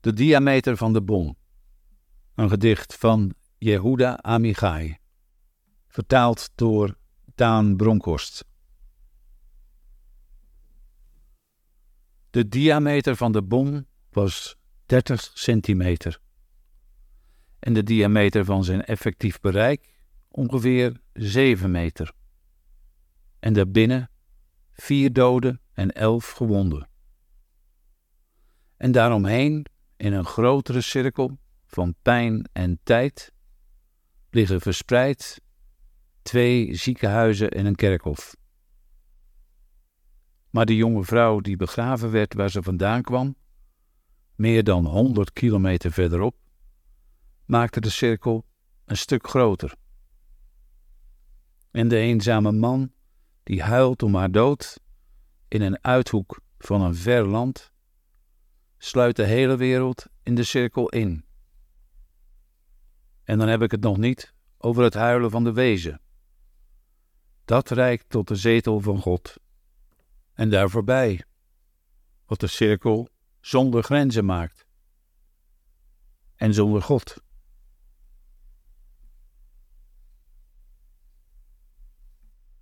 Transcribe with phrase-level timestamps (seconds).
[0.00, 1.36] De diameter van de bom.
[2.34, 4.98] Een gedicht van Jehuda Amichai.
[5.88, 6.96] Vertaald door
[7.34, 8.44] Daan Bronkhorst.
[12.30, 16.20] De diameter van de bom was 30 centimeter.
[17.58, 19.98] En de diameter van zijn effectief bereik
[20.28, 22.12] ongeveer 7 meter.
[23.38, 24.10] En daarbinnen
[24.72, 26.88] vier doden en elf gewonden.
[28.76, 29.66] En daaromheen,
[30.00, 33.32] in een grotere cirkel van pijn en tijd,
[34.30, 35.40] liggen verspreid
[36.22, 38.36] twee ziekenhuizen en een kerkhof.
[40.50, 43.36] Maar de jonge vrouw die begraven werd waar ze vandaan kwam,
[44.34, 46.36] meer dan honderd kilometer verderop,
[47.44, 48.46] maakte de cirkel
[48.84, 49.74] een stuk groter.
[51.70, 52.92] En de eenzame man
[53.42, 54.80] die huilt om haar dood
[55.48, 57.69] in een uithoek van een ver land,
[58.82, 61.24] sluit de hele wereld in de cirkel in.
[63.24, 66.00] En dan heb ik het nog niet over het huilen van de wezen.
[67.44, 69.36] Dat reikt tot de zetel van God.
[70.32, 71.24] En daar voorbij,
[72.26, 73.08] wat de cirkel
[73.40, 74.66] zonder grenzen maakt.
[76.36, 77.16] En zonder God.